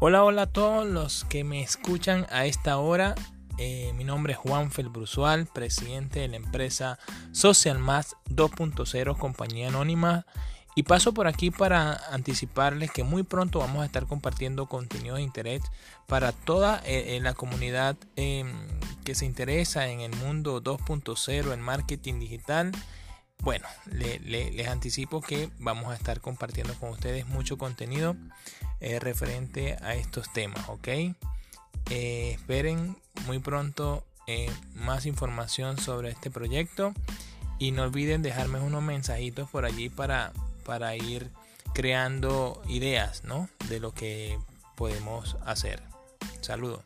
Hola, 0.00 0.22
hola 0.22 0.42
a 0.42 0.46
todos 0.46 0.86
los 0.86 1.24
que 1.24 1.42
me 1.42 1.60
escuchan 1.60 2.24
a 2.30 2.46
esta 2.46 2.78
hora. 2.78 3.16
Eh, 3.58 3.92
mi 3.96 4.04
nombre 4.04 4.34
es 4.34 4.38
Juan 4.38 4.70
Felbrusual, 4.70 5.46
presidente 5.46 6.20
de 6.20 6.28
la 6.28 6.36
empresa 6.36 7.00
Social 7.32 7.80
Más 7.80 8.14
2.0, 8.30 9.18
compañía 9.18 9.66
anónima. 9.66 10.24
Y 10.76 10.84
paso 10.84 11.12
por 11.12 11.26
aquí 11.26 11.50
para 11.50 11.94
anticiparles 12.12 12.92
que 12.92 13.02
muy 13.02 13.24
pronto 13.24 13.58
vamos 13.58 13.82
a 13.82 13.86
estar 13.86 14.06
compartiendo 14.06 14.66
contenido 14.66 15.16
de 15.16 15.22
interés 15.22 15.62
para 16.06 16.30
toda 16.30 16.80
eh, 16.84 17.18
la 17.20 17.34
comunidad 17.34 17.96
em, 18.14 18.52
que 19.02 19.16
se 19.16 19.26
interesa 19.26 19.88
en 19.88 19.98
el 19.98 20.14
mundo 20.14 20.62
2.0, 20.62 21.52
en 21.52 21.60
marketing 21.60 22.20
digital 22.20 22.70
bueno, 23.40 23.68
les 23.86 24.68
anticipo 24.68 25.20
que 25.20 25.50
vamos 25.58 25.92
a 25.92 25.94
estar 25.94 26.20
compartiendo 26.20 26.74
con 26.74 26.90
ustedes 26.90 27.26
mucho 27.26 27.56
contenido 27.56 28.16
eh, 28.80 28.98
referente 28.98 29.76
a 29.82 29.94
estos 29.94 30.32
temas, 30.32 30.68
¿ok? 30.68 30.88
Eh, 31.90 32.32
esperen 32.32 32.96
muy 33.26 33.38
pronto 33.38 34.04
eh, 34.26 34.50
más 34.74 35.06
información 35.06 35.78
sobre 35.78 36.10
este 36.10 36.30
proyecto 36.30 36.92
y 37.58 37.72
no 37.72 37.82
olviden 37.82 38.22
dejarme 38.22 38.60
unos 38.60 38.82
mensajitos 38.82 39.48
por 39.50 39.64
allí 39.64 39.88
para, 39.88 40.32
para 40.64 40.94
ir 40.96 41.30
creando 41.74 42.62
ideas, 42.68 43.24
¿no? 43.24 43.48
De 43.68 43.80
lo 43.80 43.92
que 43.92 44.38
podemos 44.76 45.36
hacer. 45.44 45.82
Saludos. 46.40 46.82